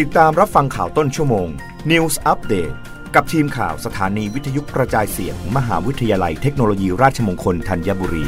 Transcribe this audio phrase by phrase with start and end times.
[0.00, 1.48] ติดตามรับฟังข่าวต้นชั่วโมง
[1.90, 2.74] News Update
[3.14, 8.24] กับทีมข่าวสถานีวิทยุกระจายเสียงมหาวิทยาลัยเทคโนโลยีราชมงคลธัญบุรี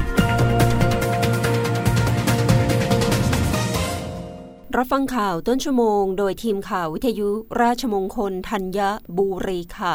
[4.77, 7.31] รับฟังข่าวต้นชั่วโมง โดยทีมข่าววิทยุ
[7.63, 8.81] ราชมงคลธัญ
[9.19, 9.94] บุรีค่ะ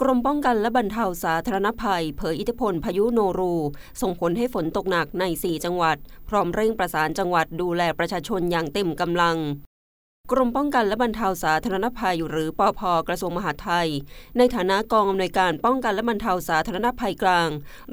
[0.00, 3.54] กรมป้องกันและบรรเทาสาธารณภัย เผยอิทธิพลพายุโนรู
[4.00, 5.96] ส่งผลให้ฝนตกหนักใน 4 จังหวัด
[6.28, 9.38] พร้อมเร่งประสานจังหวัดดูแลประชาชนอย่างเต็มกำลัง
[10.32, 13.88] กรมป้องกันและบรรเทาสาธารณภัยหรือปอพกระทรวงมหาดไทย
[14.38, 17.48] ในฐานะกองอำนวยการป้องกันและบรรเทาสาธารณภัยกลาง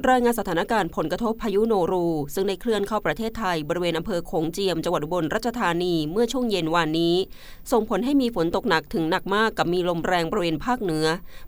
[0.08, 7.16] รายงานสถานการณ์ผลกระทบพายุโนรู ซึ่งได้เคลื่อนเข้าประเทศไทย บริเวณอำเภอโขงเจียมจังหวัดอุบลราชธานีเมื่อช่วงเย็นวานนี้
[7.72, 11.06] ส่งผลให้มีฝนตกหนักถึงหนักมากกับมีลมแรงบริเวณภาคเหนือ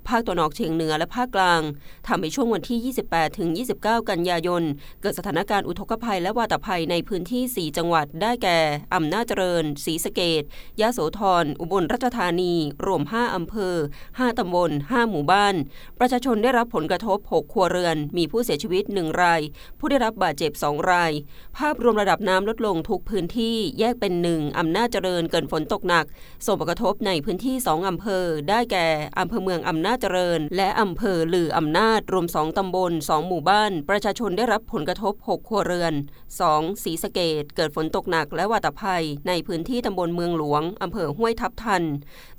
[0.09, 1.62] ภาคตะวันออกเฉียงเหนือและภาคกลาง
[2.09, 3.48] ทำให้ช่วงวันที่ 28ถึง
[3.79, 4.62] 29 กันยายน
[5.01, 8.59] เกิดสถานการณ์อุทกภัยและวาตภัยในพื้นที่ 4 จังหวัดได้แก่
[8.95, 10.45] อำนาจเจริญศรีสะเกด
[10.80, 12.55] ยะโสธร อุบลราชธานี
[12.87, 13.75] รวม 5 อำเภอ
[14.09, 15.55] 5 ตำบล 5 หมู่บ้าน
[15.98, 19.41] ประชาชนได้รับผลกระทบ 6 ครัวเรือน มีผู้เสียชีวิต 1 ราย
[19.78, 21.12] ผู้ได้รับบาดเจ็บ 2 ราย
[21.56, 26.05] ภาพรวมระดับน้ำลดลงทุกพื้นที่ แยกเป็น 1อำนาจเจริญเกิดฝนตกหนัก
[26.47, 35.95] ส่งผลกระทบในพื้นที่ 2 อำเภอ ได้แก่อำเภอเมืองอำนาจเจริญ และอำเภอหลืออำนาจ รวม 2 ตำบล 2 หมู่บ้าน ประชาชนได้รับผลกระทบ 6 ครัวเรือน
[36.39, 36.83] 2.
[36.83, 41.83] ศรีสะเกดเกิดฝนตกหนักและวาตภัย ในพื้นที่ตำบลเมืองหลวงอำเภอห้วยทับทัน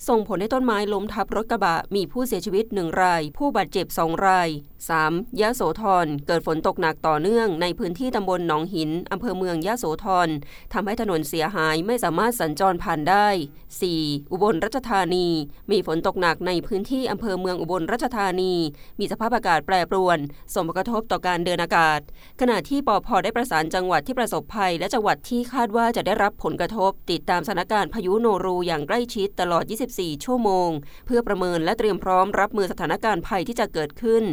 [0.08, 4.50] ส่งผลให้ต้นไม้ล้มทับรถกระบะมีผู้เสียชีวิตหนึ่งราย ผู้บาดเจ็บสองราย
[4.90, 5.42] 3.
[5.42, 10.30] ยะโสธร เกิดฝนตกหนักต่อเนื่องในพื้นที่ตำบลหนองหิน อำเภอเมืองยะโสธร
[10.74, 13.28] ทำให้ถนนเสียหายไม่สามารถสัญจรผ่านได้
[13.80, 14.32] 4.
[14.32, 15.28] อุบลราชธานี
[15.72, 18.54] มีฝนตกหนักในพื้นที่อำเภอเมืองอุบลราชธานี
[19.00, 20.18] มีสภาพอากาศแปรปรวน
[20.54, 22.00] ส่งผลกระทบต่อการเดินอากาศ
[22.42, 30.70] ขณะที่ปอพได้ประสานจังหวัดที่ประสบภัย และจังหวัดที่คาดว่าจะได้รับผลกระทบ ติดตามสถานการณ์พายุโนรูอย่างใกล้ชิดตลอด 24 ชั่วโมง
[31.06, 34.24] เพื่อประเมินและเตรียมพร้อมรับมือสถานการณ์ภัยที่จะเกิดขึ้น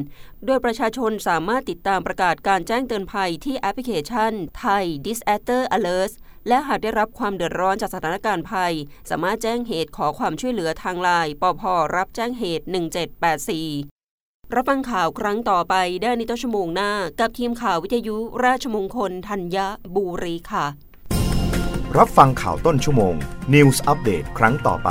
[0.47, 6.13] โดยประชาชนสามารถติดตามประกาศการแจ้งเตือนภัยที่แอปพลิเคชันไทย Disaster Alert
[6.49, 8.75] และหากได้รับความเดือดร้อนจากสถานการณ์ภัย
[9.11, 11.63] สามารถแจ้งเหตุขอความช่วยเหลือทางไลน์ปพ
[11.97, 12.67] รับแจ้งเหตุ
[13.79, 19.59] 1784 รับฟังข่าวครั้งต่อไปได้ในต้นชั่วโมงหน้า กับทีมข่าววิทยุราชมงคลธัญ
[19.95, 20.67] บุรีค่ะ
[21.99, 23.15] รับฟังข่าวต้นชั่วโมง
[23.55, 24.91] News อัปเดตครั้งต่อไป